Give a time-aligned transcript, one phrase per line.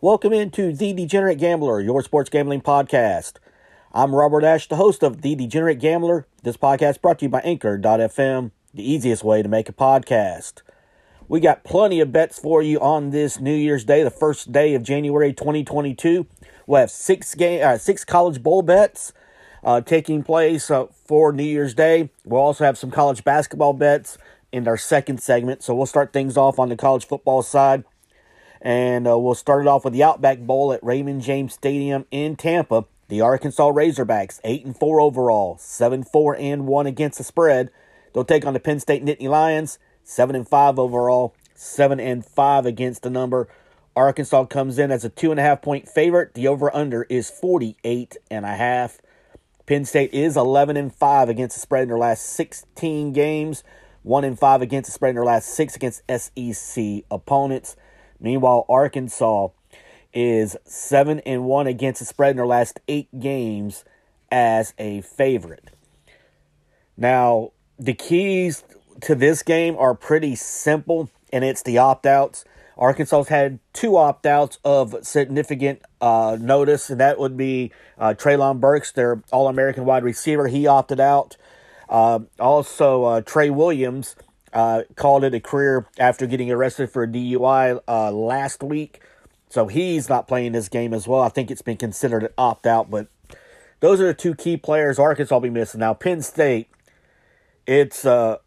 [0.00, 3.34] Welcome into The Degenerate Gambler, your sports gambling podcast.
[3.92, 6.26] I'm Robert Ash, the host of The Degenerate Gambler.
[6.42, 10.62] This podcast brought to you by Anchor.fm, the easiest way to make a podcast.
[11.28, 14.74] We got plenty of bets for you on this New Year's Day, the first day
[14.74, 16.26] of January 2022.
[16.66, 19.12] We'll have six game, uh, six college bowl bets
[19.64, 22.10] uh, taking place uh, for New Year's Day.
[22.24, 24.18] We'll also have some college basketball bets
[24.52, 25.62] in our second segment.
[25.62, 27.84] So we'll start things off on the college football side.
[28.60, 32.36] And uh, we'll start it off with the Outback Bowl at Raymond James Stadium in
[32.36, 32.86] Tampa.
[33.08, 37.70] The Arkansas Razorbacks, 8 and 4 overall, 7 4 and 1 against the spread.
[38.12, 42.66] They'll take on the Penn State Nittany Lions, 7 and 5 overall, 7 and 5
[42.66, 43.48] against the number.
[43.96, 46.34] Arkansas comes in as a 2.5 point favorite.
[46.34, 49.00] The over under is 48 and a half.
[49.68, 53.62] Penn State is 11 and 5 against the spread in their last 16 games,
[54.02, 57.76] 1 and 5 against the spread in their last 6 against SEC opponents.
[58.18, 59.48] Meanwhile, Arkansas
[60.14, 63.84] is 7 and 1 against the spread in their last 8 games
[64.32, 65.68] as a favorite.
[66.96, 68.64] Now, the keys
[69.02, 72.06] to this game are pretty simple, and it's the opt
[72.78, 72.82] outs.
[72.82, 78.60] Arkansas's had two opt outs of significant uh, notice, and that would be uh, Treylon
[78.60, 80.48] Burks, their All American wide receiver.
[80.48, 81.36] He opted out.
[81.88, 84.14] Uh, also, Trey Williams
[84.52, 89.00] uh, called it a career after getting arrested for a DUI uh, last week.
[89.50, 91.20] So he's not playing this game as well.
[91.20, 93.08] I think it's been considered an opt out, but
[93.80, 95.80] those are the two key players Arkansas will be missing.
[95.80, 96.68] Now, Penn State,
[97.66, 98.38] it's uh,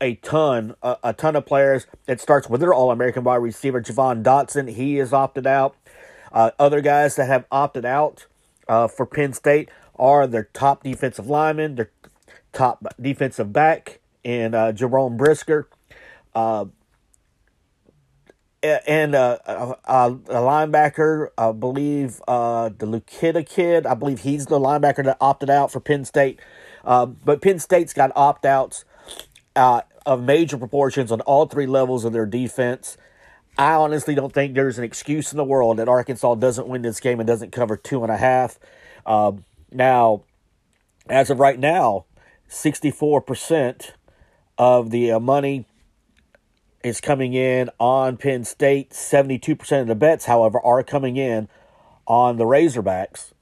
[0.00, 1.86] a ton, a, a, ton of players.
[2.06, 4.70] It starts with their All American wide receiver, Jahan Dotson.
[4.70, 5.76] He is opted out.
[6.32, 8.26] Uh, other guys that have opted out
[8.68, 11.90] uh, for Penn State are their top defensive lineman, their
[12.52, 15.68] top defensive back, and uh, Jerome Brisker.
[16.34, 16.66] Uh,
[18.62, 25.04] and uh, a, linebacker, I believe uh, the Luketa kid, I believe he's the linebacker
[25.04, 26.40] that opted out for Penn State.
[26.84, 28.84] Uh, but Penn State's got opt outs
[29.58, 32.96] uh, of major proportions on all three levels of their defense.
[33.58, 37.00] I honestly don't think there's an excuse in the world that Arkansas doesn't win this
[37.00, 38.60] game and doesn't cover two and a half.
[39.04, 40.22] Um, now,
[41.08, 42.06] as of right now,
[42.48, 43.90] 64%
[44.56, 45.66] of the uh, money
[46.84, 48.90] is coming in on Penn State.
[48.90, 51.48] 72% of the bets, however, are coming in
[52.06, 53.32] on the Razorbacks.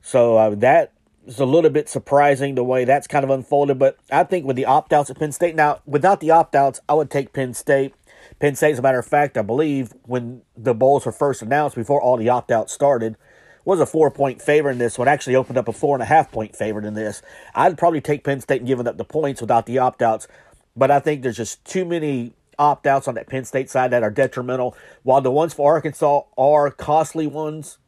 [0.00, 0.92] So uh, that
[1.28, 3.78] is a little bit surprising the way that's kind of unfolded.
[3.78, 6.80] But I think with the opt outs at Penn State, now without the opt outs,
[6.88, 7.94] I would take Penn State.
[8.40, 11.76] Penn State, as a matter of fact, I believe when the bowls were first announced,
[11.76, 13.16] before all the opt outs started,
[13.64, 15.06] was a four point favorite in this one.
[15.06, 17.20] Actually opened up a four and a half point favorite in this.
[17.54, 20.26] I'd probably take Penn State and giving up the points without the opt outs.
[20.74, 24.02] But I think there's just too many opt outs on that Penn State side that
[24.02, 24.74] are detrimental.
[25.02, 27.78] While the ones for Arkansas are costly ones,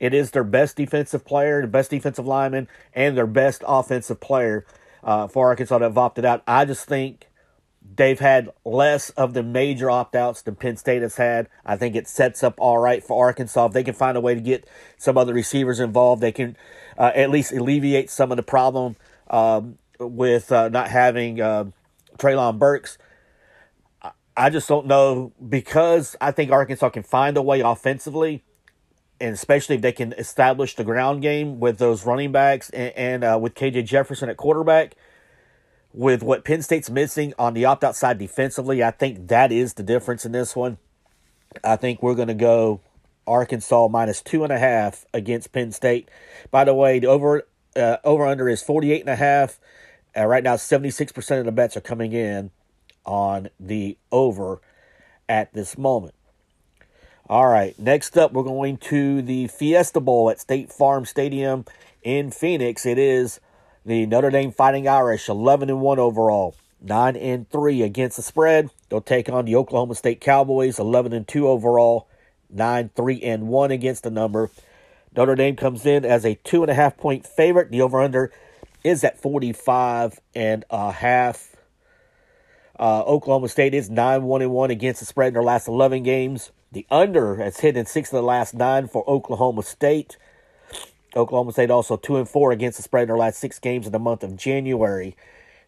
[0.00, 4.66] it is their best defensive player, the best defensive lineman, and their best offensive player
[5.02, 6.42] uh, for Arkansas that have opted out.
[6.46, 7.28] I just think
[7.94, 11.48] they've had less of the major opt outs than Penn State has had.
[11.64, 13.66] I think it sets up all right for Arkansas.
[13.66, 16.56] If they can find a way to get some other receivers involved, they can
[16.98, 18.96] uh, at least alleviate some of the problem
[19.30, 21.64] um, with uh, not having uh,
[22.18, 22.98] Treylon Burks.
[24.36, 28.44] I just don't know because I think Arkansas can find a way offensively,
[29.20, 33.24] and especially if they can establish the ground game with those running backs and, and
[33.24, 34.94] uh, with KJ Jefferson at quarterback.
[35.92, 39.74] With what Penn State's missing on the opt out side defensively, I think that is
[39.74, 40.76] the difference in this one.
[41.64, 42.82] I think we're going to go
[43.26, 46.10] Arkansas minus two and a half against Penn State.
[46.50, 49.58] By the way, the over uh, over under is 48 and a half.
[50.16, 52.50] Uh, right now, 76% of the bets are coming in
[53.04, 54.60] on the over
[55.28, 56.14] at this moment.
[57.28, 61.64] All right, next up, we're going to the Fiesta Bowl at State Farm Stadium
[62.04, 62.86] in Phoenix.
[62.86, 63.40] It is
[63.84, 68.70] the Notre Dame Fighting Irish, 11 and 1 overall, 9 and 3 against the spread.
[68.88, 72.06] They'll take on the Oklahoma State Cowboys, 11 and 2 overall,
[72.48, 74.48] 9 3 and 1 against the number.
[75.16, 77.72] Notre Dame comes in as a two and a half point favorite.
[77.72, 78.30] The over under
[78.84, 81.56] is at 45 and a half.
[82.78, 86.04] Uh, Oklahoma State is 9 1 and 1 against the spread in their last 11
[86.04, 86.52] games.
[86.76, 90.18] The under has hit in six of the last nine for Oklahoma State.
[91.16, 93.92] Oklahoma State also 2 and 4 against the spread in their last six games in
[93.92, 95.16] the month of January.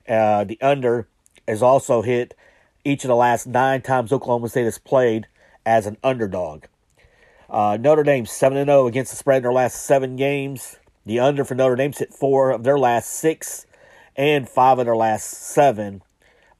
[0.07, 1.09] Uh, the under
[1.47, 2.35] has also hit
[2.85, 5.27] each of the last nine times Oklahoma State has played
[5.65, 6.65] as an underdog.
[7.49, 10.77] Uh, Notre Dame 7 and 0 against the spread in their last seven games.
[11.07, 13.65] The under for Notre Dame's hit four of their last six
[14.15, 16.03] and five of their last seven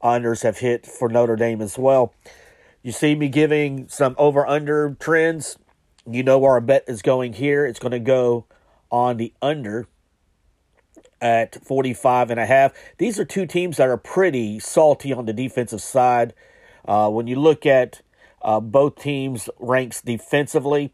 [0.03, 2.15] unders have hit for Notre Dame as well.
[2.81, 5.57] You see me giving some over under trends.
[6.09, 7.65] You know where our bet is going here.
[7.65, 8.45] It's going to go
[8.89, 9.87] on the under
[11.21, 12.73] at 45 and a half.
[12.97, 16.33] These are two teams that are pretty salty on the defensive side.
[16.87, 18.01] Uh, when you look at
[18.41, 20.93] uh, both teams' ranks defensively,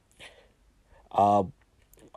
[1.12, 1.44] uh,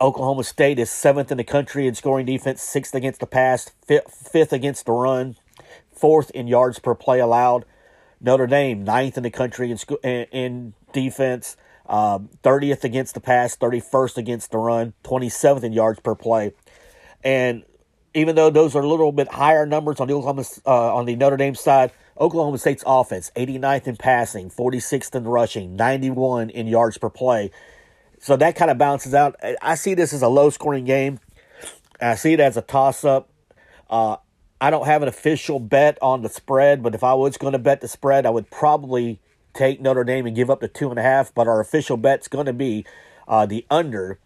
[0.01, 4.29] Oklahoma State is seventh in the country in scoring defense, sixth against the pass, fifth,
[4.31, 5.35] fifth against the run,
[5.93, 7.65] fourth in yards per play allowed.
[8.21, 11.55] Notre Dame, ninth in the country in, in, in defense,
[11.87, 16.53] um, 30th against the pass, 31st against the run, 27th in yards per play.
[17.23, 17.63] And
[18.13, 21.15] even though those are a little bit higher numbers on the Oklahoma uh, on the
[21.15, 26.97] Notre Dame side, Oklahoma State's offense, 89th in passing, 46th in rushing, 91 in yards
[26.97, 27.51] per play.
[28.19, 29.35] So that kind of balances out.
[29.61, 31.19] I see this as a low scoring game.
[32.01, 33.29] I see it as a toss up.
[33.89, 34.17] Uh,
[34.61, 37.59] I don't have an official bet on the spread, but if I was going to
[37.59, 39.19] bet the spread, I would probably
[39.53, 41.33] take Notre Dame and give up the two and a half.
[41.33, 42.85] But our official bet's going to be
[43.27, 44.19] uh, the under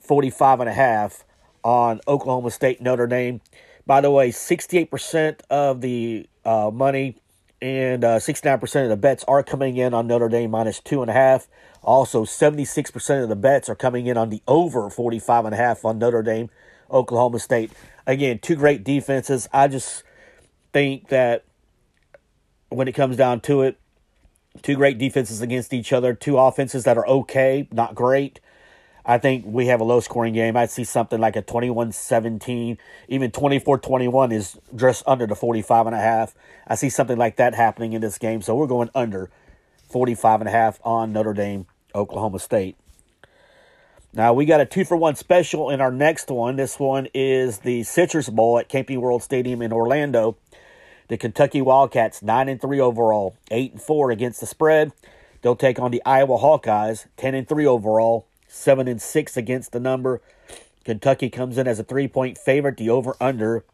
[0.00, 1.24] 45 and a half
[1.64, 3.40] on Oklahoma State Notre Dame.
[3.86, 7.16] By the way, 68% of the uh, money
[7.60, 11.10] and uh, 69% of the bets are coming in on Notre Dame minus two and
[11.10, 11.48] a half.
[11.82, 15.84] Also, 76% of the bets are coming in on the over 45 and a half
[15.84, 16.50] on Notre Dame,
[16.90, 17.72] Oklahoma State.
[18.10, 19.48] Again, two great defenses.
[19.52, 20.02] I just
[20.72, 21.44] think that
[22.68, 23.78] when it comes down to it,
[24.62, 28.40] two great defenses against each other, two offenses that are okay, not great.
[29.06, 30.56] I think we have a low scoring game.
[30.56, 35.86] I'd see something like a 21 17, even 24 21 is just under the 45
[35.86, 36.34] and a half.
[36.66, 38.42] I see something like that happening in this game.
[38.42, 39.30] So we're going under
[39.88, 42.76] 45 and a half on Notre Dame, Oklahoma State.
[44.12, 46.56] Now we got a two for one special in our next one.
[46.56, 50.36] This one is the Citrus Bowl at Camping World Stadium in Orlando.
[51.06, 54.90] The Kentucky Wildcats nine and three overall, eight and four against the spread.
[55.42, 59.80] They'll take on the Iowa Hawkeyes, ten and three overall, seven and six against the
[59.80, 60.20] number.
[60.84, 62.78] Kentucky comes in as a three point favorite.
[62.78, 63.64] The over under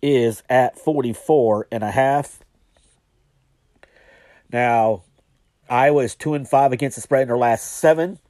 [0.00, 2.38] is at 44 and a half.
[4.52, 5.02] Now,
[5.68, 8.20] Iowa is two and five against the spread in their last seven.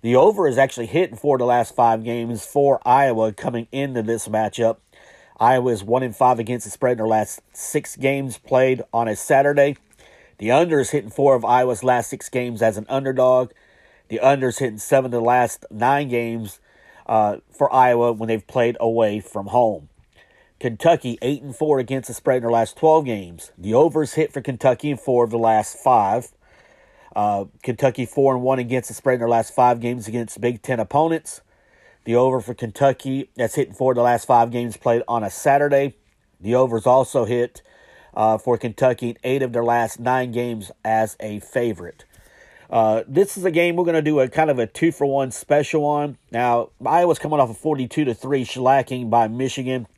[0.00, 3.66] The over is actually hit in four of the last five games for Iowa coming
[3.72, 4.76] into this matchup.
[5.40, 9.08] Iowa is one in five against the spread in their last six games played on
[9.08, 9.76] a Saturday.
[10.38, 13.50] The under is hitting four of Iowa's last six games as an underdog.
[14.08, 16.60] The under is hitting seven of the last nine games
[17.06, 19.88] uh, for Iowa when they've played away from home.
[20.60, 23.50] Kentucky eight and four against the spread in their last twelve games.
[23.58, 26.32] The overs hit for Kentucky in four of the last five.
[27.18, 30.62] Uh, Kentucky four and one against the spread in their last five games against Big
[30.62, 31.40] Ten opponents.
[32.04, 35.28] The over for Kentucky that's hitting four of the last five games played on a
[35.28, 35.96] Saturday.
[36.40, 37.60] The overs also hit
[38.14, 42.04] uh, for Kentucky in eight of their last nine games as a favorite.
[42.70, 45.06] Uh, this is a game we're going to do a kind of a two for
[45.06, 46.18] one special on.
[46.30, 49.88] Now, Iowa's coming off a 42 to 3 shellacking by Michigan.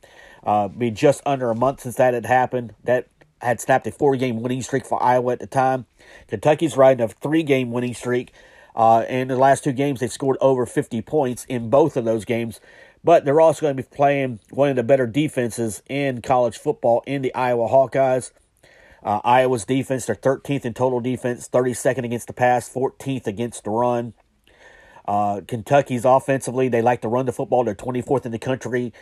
[0.43, 2.73] Uh, be just under a month since that had happened.
[2.83, 3.09] That
[3.41, 5.85] had snapped a four game winning streak for Iowa at the time.
[6.27, 8.33] Kentucky's riding a three game winning streak.
[8.75, 12.23] Uh, in the last two games, they've scored over 50 points in both of those
[12.23, 12.61] games.
[13.03, 17.03] But they're also going to be playing one of the better defenses in college football
[17.07, 18.31] in the Iowa Hawkeyes.
[19.03, 23.71] Uh, Iowa's defense, they're 13th in total defense, 32nd against the pass, 14th against the
[23.71, 24.13] run.
[25.07, 27.63] Uh, Kentucky's offensively, they like to run the football.
[27.63, 28.93] They're 24th in the country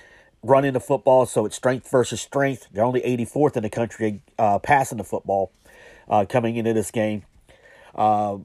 [0.43, 2.67] running the football, so it's strength versus strength.
[2.71, 5.51] They're only 84th in the country uh, passing the football
[6.09, 7.23] uh, coming into this game.
[7.95, 8.37] Uh,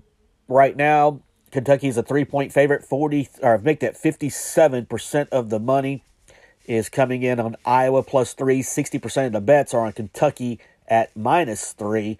[0.48, 1.20] right now,
[1.50, 2.84] Kentucky is a three point favorite.
[2.84, 6.02] 40 or make that 57% of the money
[6.66, 8.60] is coming in on Iowa plus three.
[8.60, 10.58] 60% of the bets are on Kentucky
[10.88, 12.18] at minus three.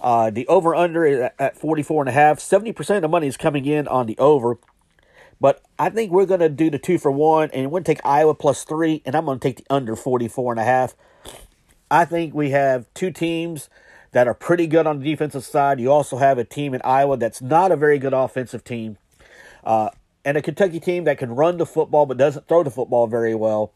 [0.00, 2.38] Uh, the over under is at 44 and a half.
[2.38, 4.58] 70% of the money is coming in on the over.
[5.42, 7.94] But I think we're going to do the two for one, and we're going to
[7.94, 10.94] take Iowa plus three, and I'm going to take the under 44 and a half.
[11.90, 13.68] I think we have two teams
[14.12, 15.80] that are pretty good on the defensive side.
[15.80, 18.98] You also have a team in Iowa that's not a very good offensive team,
[19.64, 19.90] uh,
[20.24, 23.34] and a Kentucky team that can run the football but doesn't throw the football very
[23.34, 23.72] well.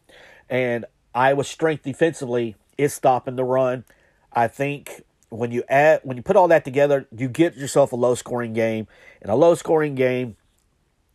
[0.49, 3.83] And Iowa's strength defensively is stopping the run.
[4.31, 7.97] I think when you add when you put all that together, you get yourself a
[7.97, 8.87] low scoring game.
[9.21, 10.37] and a low scoring game,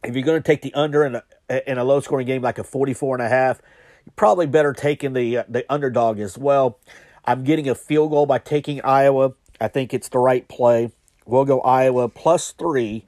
[0.02, 1.16] if you're going to take the under in
[1.48, 3.60] a, in a low scoring game like a 44 and a half,
[4.04, 6.78] you're probably better taking the uh, the underdog as well.
[7.24, 9.34] I'm getting a field goal by taking Iowa.
[9.60, 10.90] I think it's the right play.
[11.24, 13.04] We'll go Iowa plus 3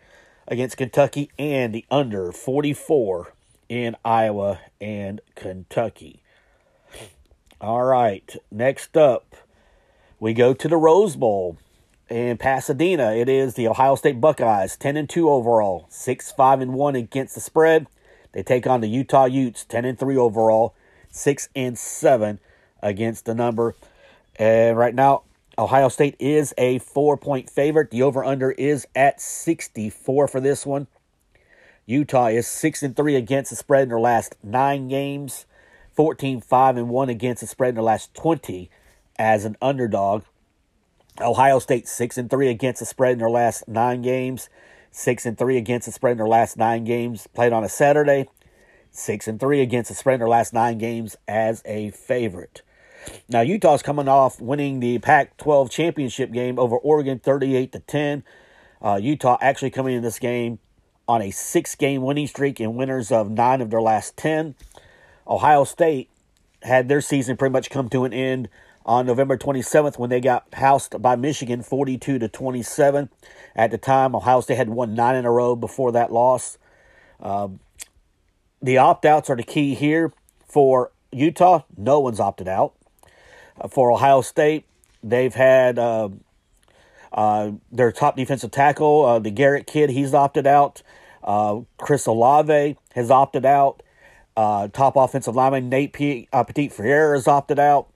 [0.46, 3.32] against Kentucky and the under 44
[3.68, 6.20] in Iowa and Kentucky.
[7.60, 9.34] All right, next up,
[10.20, 11.56] we go to the Rose Bowl
[12.08, 13.14] in Pasadena.
[13.14, 17.34] It is the Ohio State Buckeyes, 10 and 2 overall, 6 5 and 1 against
[17.34, 17.86] the spread.
[18.32, 20.74] They take on the Utah Utes, 10 and 3 overall,
[21.10, 22.40] 6 and 7
[22.82, 23.74] against the number.
[24.36, 25.22] And right now,
[25.56, 27.90] Ohio State is a four point favorite.
[27.90, 30.88] The over under is at 64 for this one.
[31.86, 35.46] Utah is 6 and 3 against the spread in their last nine games,
[35.92, 38.68] 14 5 and 1 against the spread in their last 20
[39.16, 40.24] as an underdog.
[41.20, 44.48] Ohio State 6 and 3 against the spread in their last nine games,
[44.90, 48.28] 6 and 3 against the spread in their last nine games played on a Saturday,
[48.90, 52.62] 6 and 3 against the spread in their last nine games as a favorite.
[53.28, 58.24] Now Utah's coming off winning the Pac-12 championship game over Oregon 38 to 10.
[58.82, 60.58] Uh, Utah actually coming in this game
[61.06, 64.54] on a six-game winning streak and winners of nine of their last 10.
[65.28, 66.08] Ohio State
[66.62, 68.48] had their season pretty much come to an end
[68.86, 73.08] on November 27th when they got housed by Michigan 42 to 27.
[73.56, 76.58] At the time, Ohio State had won nine in a row before that loss.
[77.20, 77.60] Um,
[78.60, 80.12] the opt outs are the key here
[80.46, 81.62] for Utah.
[81.76, 82.74] No one's opted out.
[83.60, 84.66] Uh, for Ohio State,
[85.02, 86.08] they've had uh,
[87.12, 90.82] uh, their top defensive tackle, uh, the Garrett kid, he's opted out.
[91.22, 93.82] Uh, Chris Olave has opted out.
[94.36, 97.88] Uh, top offensive lineman Nate P- Petit Ferreira has opted out.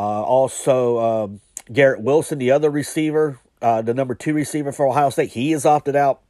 [0.00, 1.40] Also, um,
[1.72, 5.96] Garrett Wilson, the other receiver, the number two receiver for Ohio State, he is opted
[5.96, 6.20] out.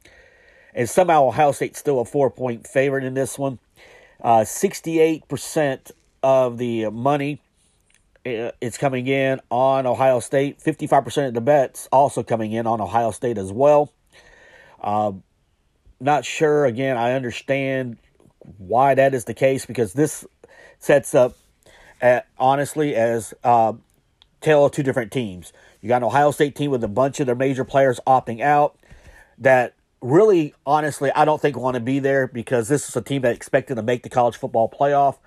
[0.73, 3.59] And somehow Ohio State's still a four point favorite in this one.
[4.23, 5.91] 68%
[6.23, 7.41] of the money
[8.25, 10.59] it's coming in on Ohio State.
[10.59, 13.93] 55% of the bets also coming in on Ohio State as well.
[14.81, 15.13] Uh,
[15.99, 16.65] not sure.
[16.65, 17.97] Again, I understand
[18.57, 20.25] why that is the case because this
[20.79, 21.37] sets up,
[22.01, 23.73] at, honestly, as uh,
[24.41, 25.53] tale of two different teams.
[25.81, 28.77] You got an Ohio State team with a bunch of their major players opting out
[29.37, 33.21] that really, honestly, I don't think want to be there because this is a team
[33.23, 35.17] that expected to make the college football playoff.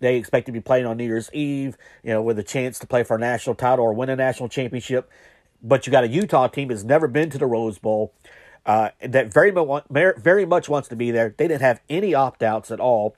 [0.00, 2.86] They expect to be playing on New Year's Eve, you know, with a chance to
[2.86, 5.10] play for a national title or win a national championship.
[5.62, 8.12] But you got a Utah team that's never been to the Rose Bowl,
[8.66, 11.34] uh, that very much very much wants to be there.
[11.36, 13.16] They didn't have any opt outs at all.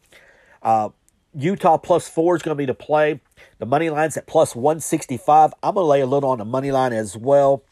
[0.63, 0.91] Uh,
[1.39, 3.21] Utah plus four is going to be the play.
[3.59, 5.55] The money line's at plus 165.
[5.63, 7.63] I'm going to lay a little on the money line as well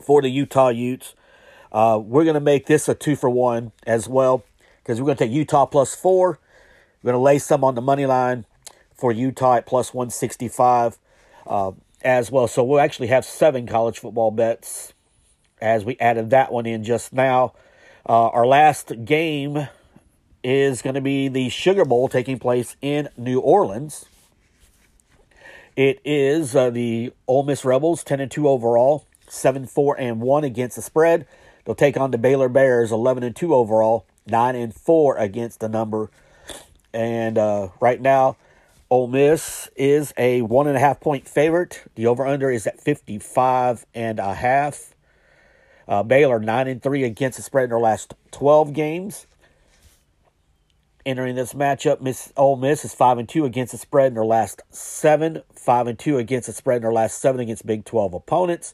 [0.00, 1.14] for the Utah Utes.
[1.72, 4.44] Uh, we're going to make this a two for one as well
[4.78, 6.38] because we're going to take Utah plus four
[7.04, 8.46] we're going to lay some on the money line
[8.94, 10.96] for Utah at plus 165
[11.46, 12.48] uh, as well.
[12.48, 14.94] So we'll actually have seven college football bets
[15.60, 17.52] as we added that one in just now.
[18.08, 19.68] Uh, our last game
[20.44, 24.04] is going to be the Sugar Bowl taking place in New Orleans.
[25.74, 30.44] It is uh, the Ole Miss Rebels, 10 and 2 overall, 7 4 and 1
[30.44, 31.26] against the spread.
[31.64, 35.68] They'll take on the Baylor Bears, 11 and 2 overall, 9 and 4 against the
[35.68, 36.10] number.
[36.92, 38.36] And uh, right now,
[38.90, 41.82] Ole Miss is a one and a half point favorite.
[41.96, 44.94] The over under is at 55 and a half.
[45.88, 49.26] Uh, Baylor nine and three against the spread in their last 12 games.
[51.06, 54.24] Entering this matchup, Miss Ole Miss is five and two against the spread in their
[54.24, 55.42] last seven.
[55.54, 58.72] Five and two against the spread in their last seven against Big 12 opponents.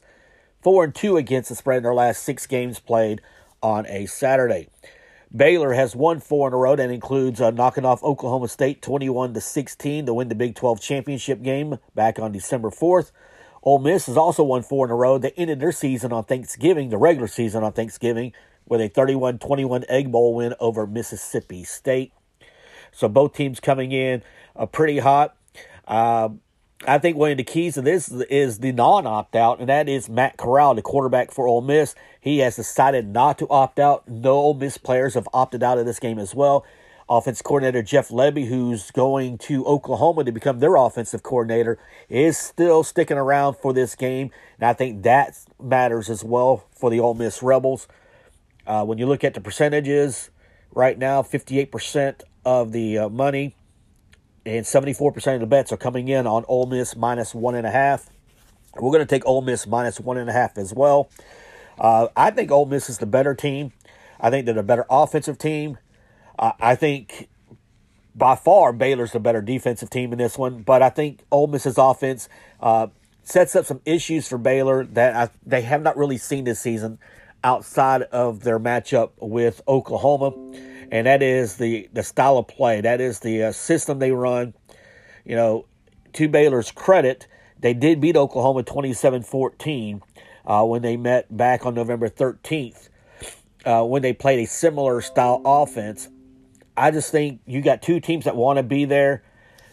[0.61, 3.19] Four and two against the spread in their last six games played
[3.61, 4.69] on a Saturday.
[5.35, 6.73] Baylor has won four in a row.
[6.77, 10.79] That includes uh, knocking off Oklahoma State 21 to 16 to win the Big 12
[10.79, 13.11] championship game back on December 4th.
[13.61, 15.17] Ole Miss has also won four in a row.
[15.17, 18.31] They ended their season on Thanksgiving, the regular season on Thanksgiving,
[18.65, 22.13] with a 31 21 Egg Bowl win over Mississippi State.
[22.91, 24.23] So both teams coming in
[24.55, 25.35] uh, pretty hot.
[25.87, 26.29] Uh,
[26.87, 29.87] I think one of the keys to this is the non opt out, and that
[29.87, 31.93] is Matt Corral, the quarterback for Ole Miss.
[32.19, 34.07] He has decided not to opt out.
[34.07, 36.65] No Ole Miss players have opted out of this game as well.
[37.07, 41.77] Offense coordinator Jeff Lebby, who's going to Oklahoma to become their offensive coordinator,
[42.09, 46.89] is still sticking around for this game, and I think that matters as well for
[46.89, 47.87] the Ole Miss Rebels.
[48.65, 50.29] Uh, when you look at the percentages,
[50.73, 53.55] right now, 58% of the uh, money
[54.45, 57.71] and 74% of the bets are coming in on Ole Miss minus one and a
[57.71, 58.09] half.
[58.75, 61.09] We're going to take Ole Miss minus one and a half as well.
[61.79, 63.73] Uh, I think Ole Miss is the better team.
[64.19, 65.77] I think they're the better offensive team.
[66.37, 67.29] Uh, I think
[68.15, 71.77] by far Baylor's the better defensive team in this one, but I think Ole Miss's
[71.77, 72.29] offense
[72.59, 72.87] uh,
[73.23, 76.99] sets up some issues for Baylor that I, they have not really seen this season
[77.43, 80.31] outside of their matchup with Oklahoma
[80.91, 82.81] and that is the the style of play.
[82.81, 84.53] That is the uh, system they run.
[85.25, 85.65] You know,
[86.13, 90.01] to Baylor's credit, they did beat Oklahoma 27 14
[90.45, 92.89] uh, when they met back on November 13th
[93.65, 96.09] uh, when they played a similar style offense.
[96.75, 99.23] I just think you got two teams that want to be there.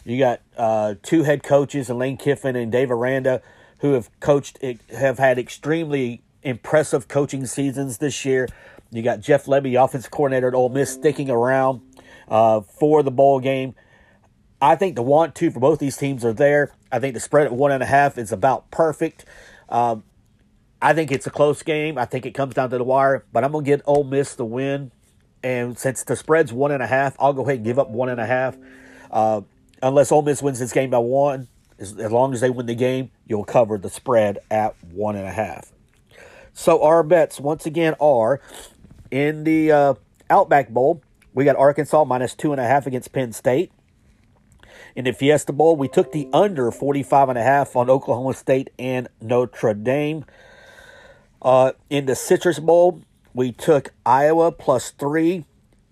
[0.05, 3.41] You got uh, two head coaches, Lane Kiffin and Dave Aranda,
[3.79, 4.59] who have coached,
[4.89, 8.47] have had extremely impressive coaching seasons this year.
[8.91, 11.81] You got Jeff Lebby, offensive coordinator at Ole Miss, sticking around
[12.27, 13.75] uh, for the bowl game.
[14.61, 16.73] I think the want to for both these teams are there.
[16.91, 19.25] I think the spread at one and a half is about perfect.
[19.69, 20.03] Um,
[20.81, 21.97] I think it's a close game.
[21.97, 24.45] I think it comes down to the wire, but I'm gonna get Ole Miss the
[24.45, 24.91] win.
[25.43, 28.09] And since the spread's one and a half, I'll go ahead and give up one
[28.09, 28.57] and a half.
[29.09, 29.41] Uh,
[29.81, 32.75] unless Ole Miss wins this game by one, as, as long as they win the
[32.75, 35.71] game, you'll cover the spread at one and a half.
[36.53, 38.41] So our bets once again are
[39.11, 39.93] in the uh,
[40.29, 41.01] Outback Bowl.
[41.33, 43.71] We got Arkansas minus two and a half against Penn State.
[44.95, 48.69] In the Fiesta Bowl, we took the under 45 and a half on Oklahoma State
[48.79, 50.25] and Notre Dame.
[51.41, 53.01] Uh, in the Citrus Bowl,
[53.33, 55.45] we took Iowa plus three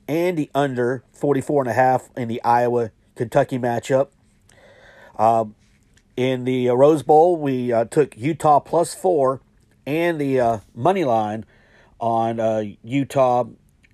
[0.07, 4.09] and the under 44 and a half in the Iowa Kentucky matchup.
[5.17, 5.45] Uh,
[6.15, 9.41] in the Rose Bowl, we uh, took Utah plus four
[9.85, 11.45] and the uh, money line
[11.99, 13.45] on uh, Utah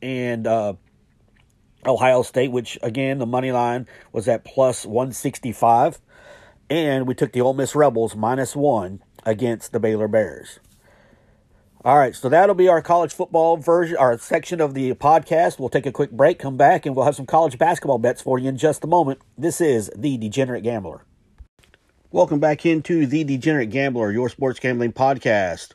[0.02, 0.74] and uh,
[1.86, 6.00] Ohio State, which again the money line was at plus 165,
[6.70, 10.60] and we took the Ole Miss Rebels minus one against the Baylor Bears.
[11.86, 15.60] All right, so that'll be our college football version, our section of the podcast.
[15.60, 18.40] We'll take a quick break, come back, and we'll have some college basketball bets for
[18.40, 19.20] you in just a moment.
[19.38, 21.04] This is the Degenerate Gambler.
[22.10, 25.74] Welcome back into the Degenerate Gambler, your sports gambling podcast.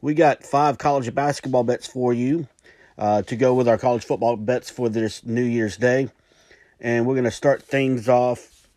[0.00, 2.46] We got five college basketball bets for you
[2.96, 6.08] uh, to go with our college football bets for this New Year's Day.
[6.78, 8.68] And we're going to start things off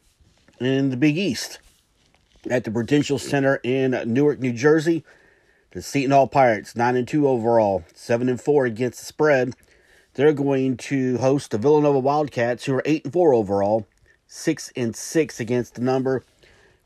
[0.60, 1.60] in the Big East
[2.50, 5.04] at the Prudential Center in Newark, New Jersey.
[5.74, 9.54] The Seton Hall Pirates, 9 and 2 overall, 7 and 4 against the spread.
[10.16, 13.88] They're going to host the Villanova Wildcats, who are 8 and 4 overall,
[14.26, 16.26] 6 and 6 against the number.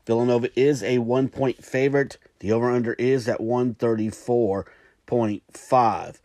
[0.06, 2.18] Villanova is a one point favorite.
[2.40, 6.16] The over under is at 134.5.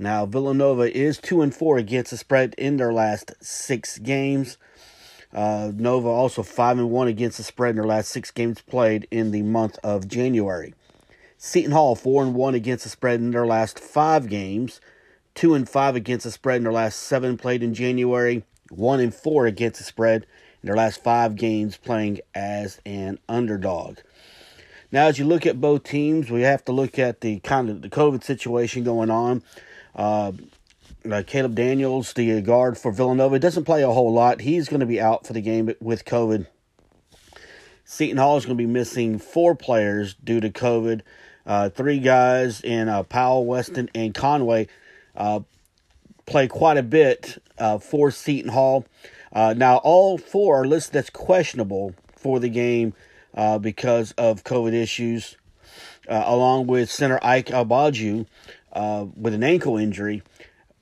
[0.00, 4.56] Now, Villanova is 2 and 4 against the spread in their last six games.
[5.32, 9.06] Uh, Nova also 5 and 1 against the spread in their last six games played
[9.10, 10.72] in the month of January.
[11.36, 14.80] Seton Hall 4 and 1 against the spread in their last five games.
[15.34, 18.44] 2 and 5 against the spread in their last seven played in January.
[18.70, 20.26] 1 and 4 against the spread
[20.62, 23.98] in their last five games playing as an underdog.
[24.90, 27.82] Now, as you look at both teams, we have to look at the kind of
[27.82, 29.42] the COVID situation going on.
[29.94, 30.32] Uh,
[31.10, 34.40] uh, Caleb Daniels, the guard for Villanova, doesn't play a whole lot.
[34.40, 36.46] He's going to be out for the game with COVID.
[37.84, 41.02] Seton Hall is going to be missing four players due to COVID.
[41.46, 44.68] Uh, three guys in uh, Powell, Weston, and Conway
[45.16, 45.40] uh,
[46.26, 48.86] play quite a bit uh, for Seton Hall.
[49.32, 52.92] Uh, now, all four are listed as questionable for the game
[53.38, 55.36] uh, because of COVID issues,
[56.08, 58.26] uh, along with center Ike Agboju
[58.72, 60.22] uh, with an ankle injury.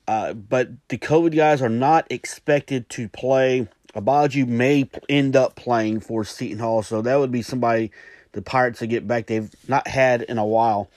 [0.09, 3.69] Uh, but the COVID guys are not expected to play.
[3.95, 7.91] Agboju may end up playing for Seton Hall, so that would be somebody
[8.33, 10.89] the Pirates to get back they've not had in a while.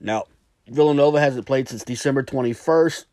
[0.00, 0.24] Now,
[0.68, 3.04] Villanova hasn't played since December 21st.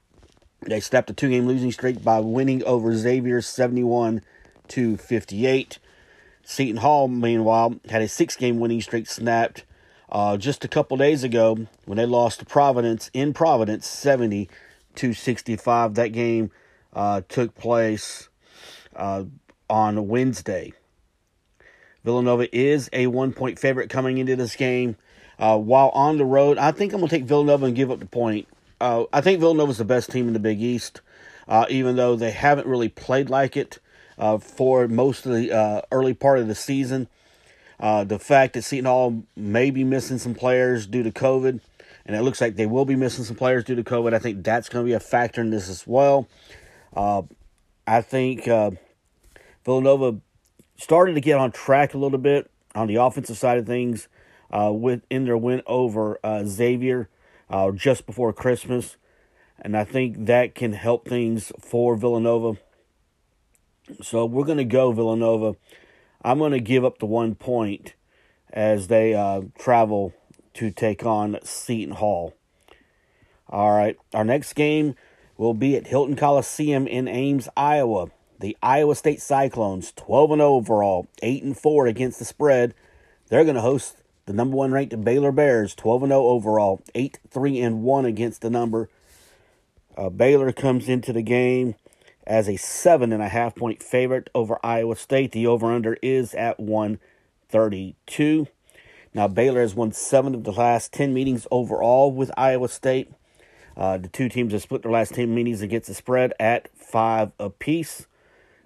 [0.62, 4.21] They snapped a two game losing streak by winning over Xavier 71
[4.69, 5.80] to 58.
[6.43, 9.63] Seton Hall, meanwhile, had a six game winning streak snapped
[10.12, 14.49] uh, just a couple days ago when they lost to Providence in Providence 70
[14.95, 15.95] to 65.
[15.95, 16.51] That game
[16.93, 18.30] uh, took place
[18.95, 19.23] uh,
[19.69, 20.73] on Wednesday.
[22.04, 24.97] Villanova is a one point favorite coming into this game.
[25.39, 27.99] Uh, while on the road, I think I'm going to take Villanova and give up
[27.99, 28.47] the point.
[28.80, 31.01] Uh, I think Villanova's the best team in the Big East,
[31.47, 33.80] uh, even though they haven't really played like it
[34.17, 37.08] uh, for most of the uh, early part of the season.
[37.80, 41.60] Uh, the fact that Seton Hall may be missing some players due to COVID,
[42.06, 44.43] and it looks like they will be missing some players due to COVID, I think
[44.43, 46.28] that's going to be a factor in this as well.
[46.95, 47.24] Uh,
[47.88, 48.47] I think
[49.65, 50.19] Villanova
[50.78, 54.08] started to get on track a little bit on the offensive side of things
[54.52, 57.10] with in their win over Xavier
[57.52, 58.95] uh, just before Christmas.
[59.60, 62.58] And I think that can help things for Villanova.
[64.01, 65.56] So we're going to go Villanova.
[66.23, 67.93] I'm going to give up the one point
[68.51, 70.13] as they uh, travel
[70.56, 72.34] to take on Seton Hall.
[73.49, 74.95] All right, our next game
[75.38, 78.12] will be at Hilton Coliseum in Ames, Iowa.
[78.39, 82.73] the Iowa State Cyclones, 12 and overall, 8 and 4 against the spread.
[83.30, 87.19] They're going to host the number one ranked Baylor Bears, 12 and 0 overall, 8
[87.30, 88.89] 3 and 1 against the number.
[89.97, 91.75] Uh, Baylor comes into the game
[92.32, 95.34] as a seven and a half point favorite over Iowa State.
[95.34, 98.48] The over under is at 132.
[99.13, 103.12] Now, Baylor has won seven of the last 10 meetings overall with Iowa State.
[103.76, 107.34] Uh, the two teams have split their last 10 meetings against the spread at five
[107.38, 108.08] apiece.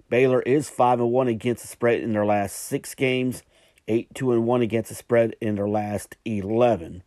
[0.08, 3.42] Baylor is 5 and 1 against the spread in their last six games,
[3.88, 7.02] 8 2 and 1 against the spread in their last 11.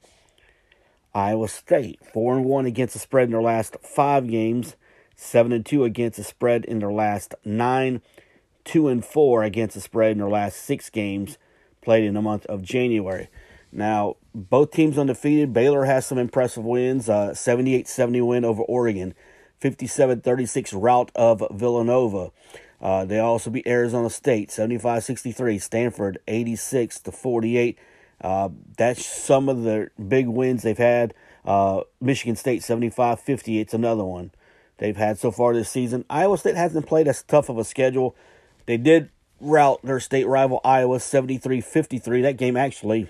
[1.16, 4.76] Iowa State, 4 and 1 against the spread in their last five games,
[5.20, 8.02] 7 and 2 against the spread in their last nine,
[8.64, 11.38] 2 and 4 against the spread in their last six games
[11.82, 13.28] played in the month of January.
[13.72, 15.54] Now, both teams undefeated.
[15.54, 19.14] Baylor has some impressive wins uh, 78 70 win over Oregon,
[19.60, 22.32] 57 36 rout of Villanova.
[22.82, 27.78] Uh, they also beat Arizona State 75 63, Stanford 86 to 48.
[28.22, 31.14] Uh, that's some of the big wins they've had.
[31.44, 34.32] Uh, Michigan State 75 50, it's another one
[34.80, 36.06] they've had so far this season.
[36.10, 38.16] Iowa State hasn't played as tough of a schedule.
[38.66, 42.22] They did rout their state rival Iowa 73 53.
[42.22, 43.10] That game actually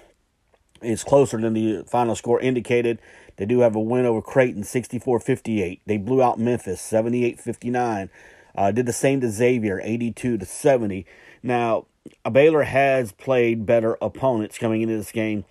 [0.81, 2.99] is closer than the final score indicated.
[3.37, 5.81] They do have a win over Creighton 64 58.
[5.85, 8.09] They blew out Memphis 78 59.
[8.55, 11.05] Uh, did the same to Xavier, 82 to 70.
[11.41, 11.85] Now,
[12.25, 15.45] a Baylor has played better opponents coming into this game,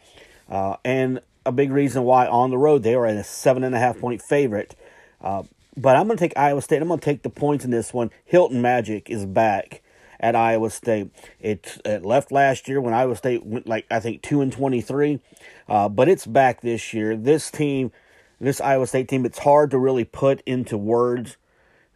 [0.51, 3.79] uh, and a big reason why on the road they are a seven and a
[3.79, 4.77] half point favorite.
[5.21, 5.45] Uh,
[5.81, 6.83] but I'm going to take Iowa State.
[6.83, 8.11] I'm going to take the points in this one.
[8.25, 9.83] Hilton Magic is back
[10.21, 11.11] at Iowa State.
[11.41, 14.81] It, it left last year when Iowa State went like I think two and twenty
[14.81, 15.21] three,
[15.69, 17.17] uh, but it's back this year.
[17.17, 17.93] This team,
[18.41, 21.37] this Iowa State team, it's hard to really put into words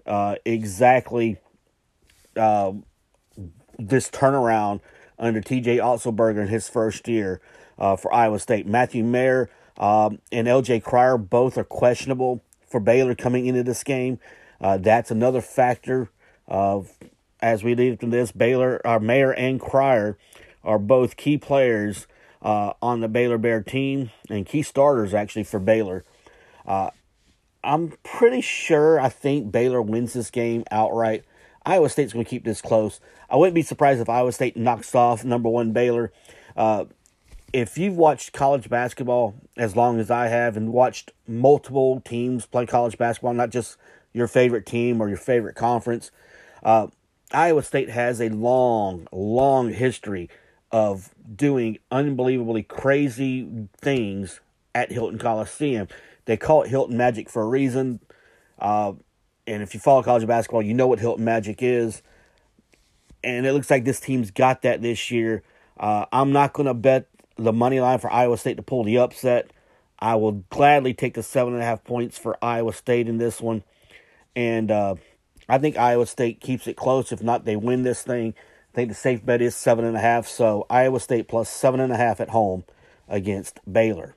[0.06, 1.38] uh, exactly
[2.36, 2.72] uh,
[3.78, 4.80] this turnaround
[5.18, 7.40] under TJ Otzelberger in his first year
[7.78, 8.66] uh, for Iowa State.
[8.66, 12.42] Matthew Mayer um, and LJ Cryer both are questionable
[12.72, 14.18] for Baylor coming into this game.
[14.60, 16.10] Uh, that's another factor
[16.48, 16.92] of
[17.40, 18.32] as we lead from this.
[18.32, 20.18] Baylor, our Mayer and Cryer,
[20.64, 22.06] are both key players
[22.40, 26.04] uh, on the Baylor Bear team and key starters actually for Baylor.
[26.66, 26.90] Uh,
[27.64, 31.24] I'm pretty sure I think Baylor wins this game outright.
[31.64, 33.00] Iowa State's going to keep this close.
[33.30, 36.12] I wouldn't be surprised if Iowa State knocks off number one Baylor.
[36.56, 36.86] Uh,
[37.52, 42.66] if you've watched college basketball as long as I have and watched multiple teams play
[42.66, 43.76] college basketball, not just
[44.12, 46.10] your favorite team or your favorite conference,
[46.62, 46.88] uh,
[47.32, 50.28] Iowa State has a long, long history
[50.70, 54.40] of doing unbelievably crazy things
[54.74, 55.88] at Hilton Coliseum.
[56.24, 58.00] They call it Hilton Magic for a reason.
[58.58, 58.94] Uh,
[59.46, 62.02] and if you follow college basketball, you know what Hilton Magic is.
[63.24, 65.42] And it looks like this team's got that this year.
[65.78, 68.98] Uh, I'm not going to bet the money line for Iowa State to pull the
[68.98, 69.50] upset.
[69.98, 73.40] I will gladly take the seven and a half points for Iowa State in this
[73.40, 73.62] one.
[74.34, 74.96] And uh,
[75.48, 77.12] I think Iowa State keeps it close.
[77.12, 78.34] If not, they win this thing.
[78.72, 80.26] I think the safe bet is seven and a half.
[80.26, 82.64] So Iowa State plus seven and a half at home
[83.08, 84.16] against Baylor.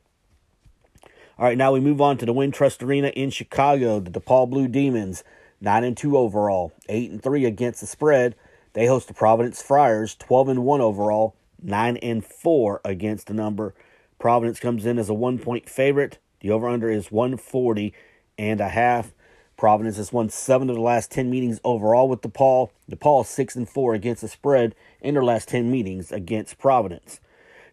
[1.38, 3.99] All right, now we move on to the Wintrust Arena in Chicago.
[3.99, 5.23] The DePaul Blue Demons,
[5.60, 8.36] nine and two overall, eight and three against the spread.
[8.71, 13.73] They host the Providence Friars, twelve and one overall, nine and four against the number.
[14.19, 16.19] Providence comes in as a one point favorite.
[16.41, 17.93] The over under is 140
[18.38, 19.13] and a half.
[19.58, 22.69] Providence has won seven of the last ten meetings overall with DePaul.
[22.91, 27.19] DePaul is six and four against the spread in their last ten meetings against Providence.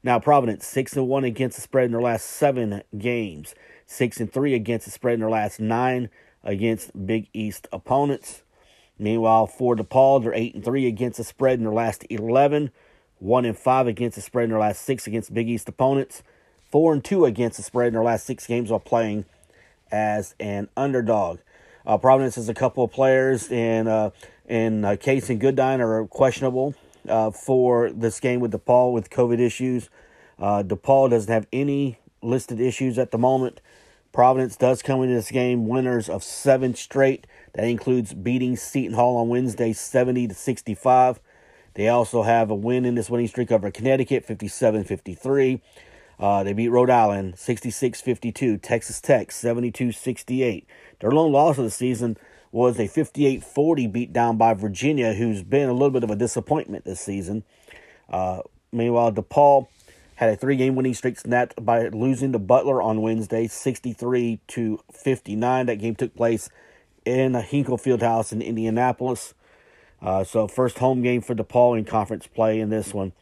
[0.05, 3.55] Now, Providence, 6 and 1 against the spread in their last seven games,
[3.87, 6.11] 6 and 3 against the spread in their last nine
[6.42, 8.42] against Big East opponents.
[8.98, 12.72] Meanwhile, for DePaul, they're 8 and 3 against the spread in their last 11,
[13.22, 16.24] 1 and 5 against the spread in their last six against Big East opponents,
[16.70, 19.24] 4 and 2 against the spread in their last six games while playing
[19.92, 21.38] as an underdog.
[21.87, 24.11] Uh, Providence has a couple of players in uh,
[24.50, 26.74] uh, Case and Goodine are questionable
[27.08, 29.88] uh, for this game with DePaul with COVID issues.
[30.38, 33.61] Uh, DePaul doesn't have any listed issues at the moment.
[34.12, 37.26] Providence does come into this game winners of seven straight.
[37.54, 41.20] That includes beating Seton Hall on Wednesday 70 to 65.
[41.74, 45.61] They also have a win in this winning streak over Connecticut 57 53.
[46.18, 48.58] Uh, they beat Rhode Island 66 52.
[48.58, 50.66] Texas Tech 72 68.
[51.00, 52.16] Their lone loss of the season
[52.52, 56.16] was a 58 40 beat down by Virginia, who's been a little bit of a
[56.16, 57.44] disappointment this season.
[58.08, 59.68] Uh, meanwhile, DePaul
[60.16, 64.78] had a three game winning streak snapped by losing to Butler on Wednesday, 63 to
[64.92, 65.66] 59.
[65.66, 66.50] That game took place
[67.04, 69.35] in a Hinkle Fieldhouse in Indianapolis.
[70.02, 73.12] Uh, so first home game for DePaul in conference play in this one.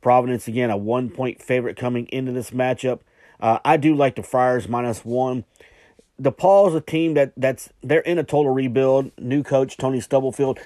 [0.00, 3.00] Providence again a one point favorite coming into this matchup.
[3.40, 5.44] Uh, I do like the Friars minus one.
[6.20, 9.12] DePaul is a team that that's they're in a total rebuild.
[9.18, 10.58] New coach Tony Stubblefield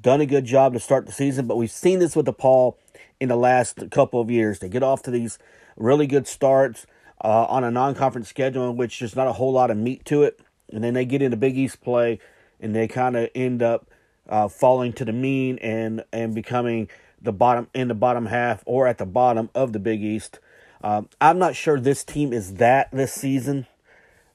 [0.00, 2.76] done a good job to start the season, but we've seen this with DePaul
[3.18, 4.60] in the last couple of years.
[4.60, 5.38] They get off to these
[5.76, 6.86] really good starts
[7.22, 10.22] uh, on a non-conference schedule in which there's not a whole lot of meat to
[10.22, 10.40] it,
[10.72, 12.20] and then they get into Big East play
[12.60, 13.88] and they kind of end up
[14.28, 16.88] uh, falling to the mean and and becoming
[17.20, 20.38] the bottom in the bottom half or at the bottom of the Big East.
[20.82, 23.66] Um, I'm not sure this team is that this season,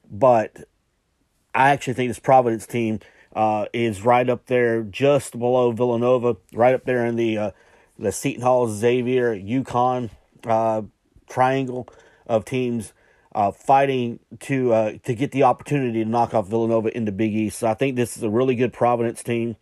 [0.09, 0.67] but
[1.55, 2.99] I actually think this Providence team
[3.35, 7.51] uh, is right up there, just below Villanova, right up there in the uh,
[7.97, 10.09] the Seton Hall, Xavier, UConn
[10.45, 10.81] uh,
[11.29, 11.87] triangle
[12.27, 12.93] of teams
[13.33, 17.33] uh, fighting to uh, to get the opportunity to knock off Villanova in the Big
[17.33, 17.59] East.
[17.59, 19.55] So I think this is a really good Providence team.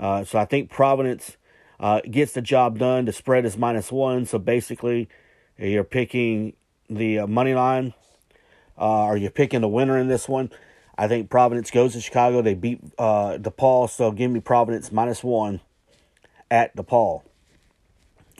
[0.00, 1.36] Uh, so I think Providence
[1.78, 3.04] uh, gets the job done.
[3.04, 4.24] The spread is minus one.
[4.24, 5.08] So basically,
[5.58, 6.54] you're picking
[6.88, 7.94] the uh, money line,
[8.78, 10.50] uh, or you're picking the winner in this one.
[10.96, 12.42] I think Providence goes to Chicago.
[12.42, 15.60] They beat uh, DePaul, so give me Providence minus one
[16.50, 17.22] at DePaul.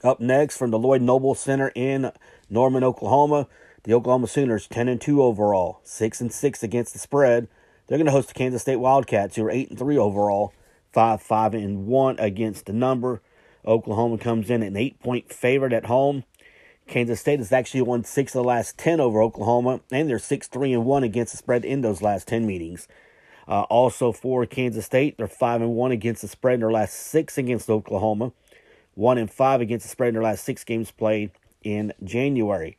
[0.03, 2.11] Up next from the Lloyd Noble Center in
[2.49, 3.49] Norman, Oklahoma,
[3.85, 7.49] the Oklahoma Sooners, 10 and 2 overall, 6 and 6 against the spread.
[7.87, 10.53] They're going to host the Kansas State Wildcats, who are 8 and 3 overall,
[10.93, 13.21] 5 5 and 1 against the number.
[13.67, 16.25] Oklahoma comes in an 8 point favorite at home.
[16.87, 20.49] Kansas State has actually won 6 of the last 10 over Oklahoma, and they're 6
[20.49, 22.89] 3 and 1 against the spread in those last 10 meetings.
[23.47, 26.95] Uh, also for Kansas State, they're 5 and 1 against the spread in their last
[26.95, 28.33] 6 against Oklahoma,
[28.95, 31.31] 1 and 5 against the spread in their last 6 games played
[31.63, 32.77] in January.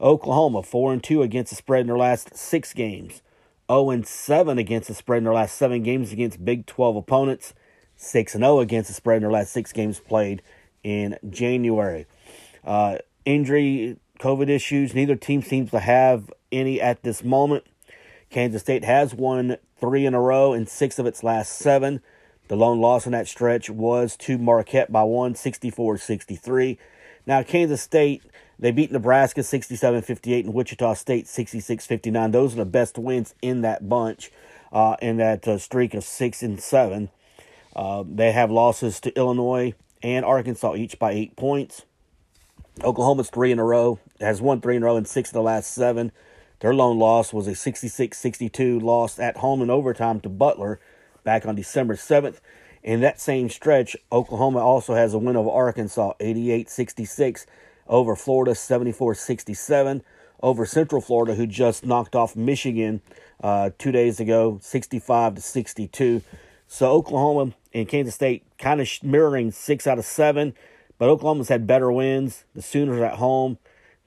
[0.00, 3.22] Oklahoma 4 and 2 against the spread in their last 6 games.
[3.70, 7.54] 0 and 7 against the spread in their last 7 games against Big 12 opponents.
[7.96, 10.42] 6 and 0 against the spread in their last 6 games played
[10.82, 12.06] in January.
[12.64, 17.64] Uh, injury, COVID issues, neither team seems to have any at this moment.
[18.28, 22.00] Kansas State has won 3 in a row in 6 of its last 7.
[22.48, 26.78] The lone loss in that stretch was to Marquette by 1, 64 63.
[27.30, 28.24] Now, Kansas State,
[28.58, 32.32] they beat Nebraska 67 58 and Wichita State 66 59.
[32.32, 34.32] Those are the best wins in that bunch,
[34.72, 37.08] uh, in that uh, streak of 6 and 7.
[37.76, 41.86] Uh, they have losses to Illinois and Arkansas, each by eight points.
[42.82, 45.40] Oklahoma's three in a row, has won three in a row in six of the
[45.40, 46.10] last seven.
[46.58, 50.80] Their lone loss was a 66 62 loss at home in overtime to Butler
[51.22, 52.40] back on December 7th.
[52.82, 57.46] In that same stretch, Oklahoma also has a win over Arkansas, 88-66,
[57.86, 60.02] over Florida, 74-67,
[60.42, 63.02] over Central Florida, who just knocked off Michigan
[63.42, 66.22] uh, two days ago, 65 to 62.
[66.66, 70.54] So Oklahoma and Kansas State kind of mirroring six out of seven,
[70.98, 72.44] but Oklahoma's had better wins.
[72.54, 73.58] The Sooners at home,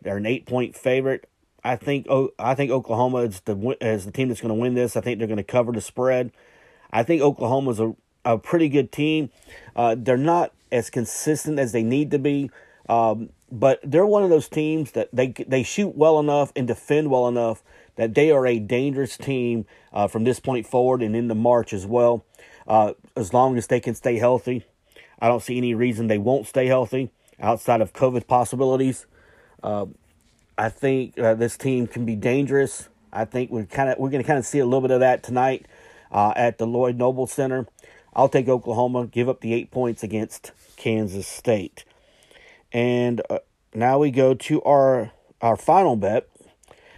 [0.01, 1.29] they're an eight-point favorite.
[1.63, 2.07] I think
[2.37, 4.97] I think Oklahoma is the is the team that's going to win this.
[4.97, 6.31] I think they're going to cover the spread.
[6.91, 9.29] I think Oklahoma's a a pretty good team.
[9.75, 12.49] Uh, they're not as consistent as they need to be,
[12.89, 17.09] um, but they're one of those teams that they they shoot well enough and defend
[17.09, 17.63] well enough
[17.95, 21.85] that they are a dangerous team uh, from this point forward and into March as
[21.85, 22.25] well.
[22.67, 24.65] Uh, as long as they can stay healthy,
[25.19, 29.05] I don't see any reason they won't stay healthy outside of COVID possibilities.
[29.61, 29.85] Uh,
[30.57, 32.89] I think uh, this team can be dangerous.
[33.11, 35.01] I think we're kind of we're going to kind of see a little bit of
[35.01, 35.67] that tonight
[36.11, 37.67] uh, at the Lloyd Noble Center.
[38.15, 41.83] I'll take Oklahoma, give up the eight points against Kansas State.
[42.71, 43.39] And uh,
[43.73, 46.29] now we go to our our final bet,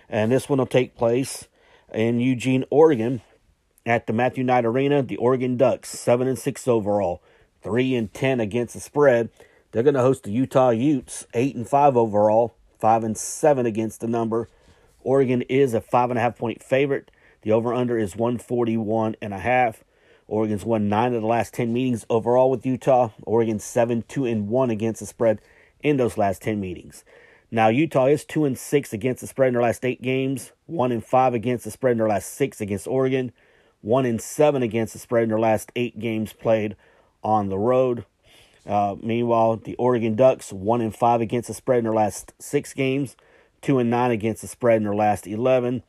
[0.08, 1.48] and this one will take place
[1.94, 3.22] in Eugene, Oregon,
[3.86, 5.02] at the Matthew Knight Arena.
[5.02, 7.24] The Oregon Ducks, seven and six overall,
[7.62, 9.30] three and ten against the spread.
[9.72, 14.02] They're going to host the Utah Utes, eight and five overall, five and seven against
[14.02, 14.50] the number.
[15.02, 17.12] Oregon is a five and a half point favorite.
[17.42, 19.84] The over under is 141 and a half.
[20.28, 23.10] Oregon's won nine of the last 10 meetings overall with Utah.
[23.24, 25.40] Oregon 7 2 and 1 against the spread
[25.84, 27.04] in those last 10 meetings.
[27.52, 30.92] Now, Utah is 2 and 6 against the spread in their last eight games, 1
[30.92, 33.32] and 5 against the spread in their last six against Oregon,
[33.82, 36.76] 1 and 7 against the spread in their last eight games played
[37.24, 38.06] on the road.
[38.66, 42.74] Uh, meanwhile, the Oregon Ducks, 1 and 5 against the spread in their last six
[42.74, 43.16] games,
[43.62, 45.84] 2 and 9 against the spread in their last 11,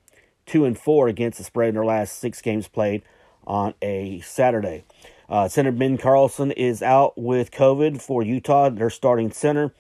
[0.45, 3.03] 2 and 4 against the spread in their last six games played
[3.47, 4.85] on a Saturday.
[5.29, 8.69] Uh, center Ben Carlson is out with COVID for Utah.
[8.71, 9.73] Their starting center.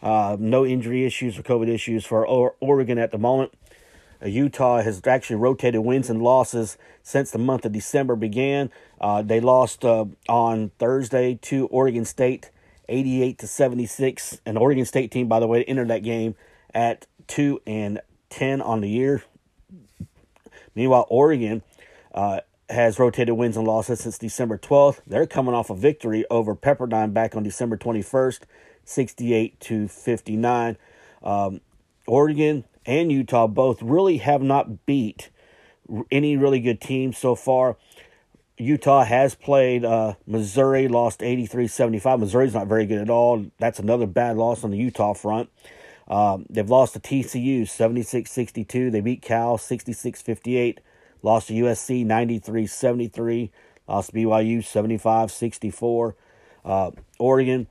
[0.00, 3.52] Uh, no injury issues or COVID issues for Oregon at the moment.
[4.22, 8.70] Uh, Utah has actually rotated wins and losses since the month of December began.
[9.00, 12.50] Uh, they lost uh, on Thursday to Oregon State,
[12.88, 14.40] 88 to 76.
[14.46, 16.34] An Oregon State team, by the way, entered that game
[16.74, 19.22] at two and 10 on the year.
[20.74, 21.62] Meanwhile, Oregon
[22.14, 22.40] uh,
[22.72, 25.00] has rotated wins and losses since December 12th.
[25.06, 28.40] They're coming off a victory over Pepperdine back on December 21st,
[28.84, 30.76] 68 to 59.
[31.22, 31.60] Um,
[32.06, 35.30] Oregon and Utah both really have not beat
[36.10, 37.76] any really good teams so far.
[38.58, 42.20] Utah has played uh, Missouri, lost 83 75.
[42.20, 43.46] Missouri's not very good at all.
[43.58, 45.50] That's another bad loss on the Utah front.
[46.08, 48.90] Um, they've lost to TCU 76 62.
[48.90, 50.80] They beat Cal 66 58.
[51.22, 53.50] Lost to USC 93 73.
[53.88, 56.16] Lost to BYU 75 64.
[56.64, 57.66] Uh, Oregon,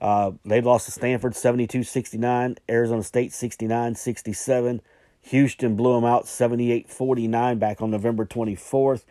[0.00, 2.56] uh, they lost to Stanford 72 69.
[2.68, 4.80] Arizona State 69 67.
[5.22, 9.04] Houston blew them out 78 49 back on November 24th.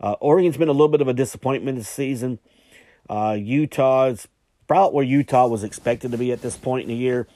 [0.00, 2.38] Uh, Oregon's been a little bit of a disappointment this season.
[3.08, 4.28] Uh, Utah's
[4.68, 7.26] about where Utah was expected to be at this point in the year.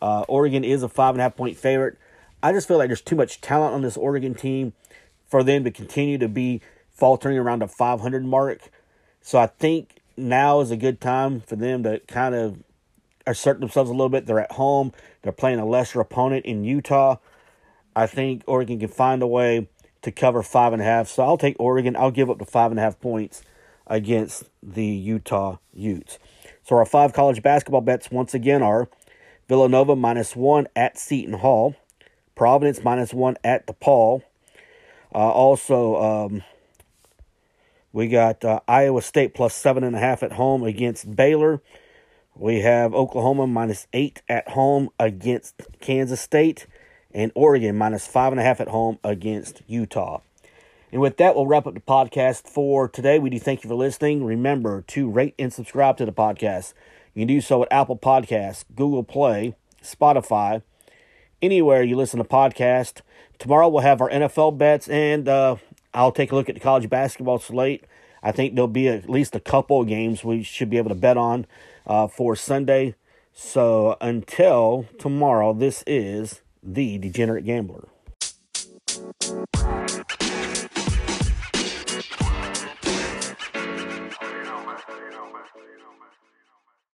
[0.00, 1.96] Uh, Oregon is a five and a half point favorite.
[2.42, 4.72] I just feel like there's too much talent on this Oregon team
[5.32, 8.68] for them to continue to be faltering around the 500 mark.
[9.22, 12.62] So I think now is a good time for them to kind of
[13.26, 14.26] assert themselves a little bit.
[14.26, 14.92] They're at home.
[15.22, 17.16] They're playing a lesser opponent in Utah.
[17.96, 19.68] I think Oregon can find a way
[20.02, 21.08] to cover five and a half.
[21.08, 21.96] So I'll take Oregon.
[21.96, 23.40] I'll give up to five and a half points
[23.86, 26.18] against the Utah Utes.
[26.62, 28.90] So our five college basketball bets once again are
[29.48, 31.74] Villanova minus one at Seton Hall,
[32.34, 34.24] Providence minus one at DePaul.
[35.14, 36.42] Uh, also, um,
[37.92, 41.60] we got uh, Iowa State plus seven and a half at home against Baylor.
[42.34, 46.66] We have Oklahoma minus eight at home against Kansas State
[47.12, 50.20] and Oregon minus five and a half at home against Utah.
[50.90, 53.18] And with that, we'll wrap up the podcast for today.
[53.18, 54.24] We do thank you for listening.
[54.24, 56.72] Remember to rate and subscribe to the podcast.
[57.14, 60.62] You can do so at Apple Podcasts, Google Play, Spotify,
[61.42, 63.02] anywhere you listen to podcast.
[63.38, 65.56] Tomorrow we'll have our NFL bets, and uh,
[65.94, 67.84] I'll take a look at the college basketball slate.
[68.22, 70.94] I think there'll be at least a couple of games we should be able to
[70.94, 71.46] bet on
[71.86, 72.94] uh, for Sunday.
[73.32, 77.88] So until tomorrow, this is the Degenerate Gambler.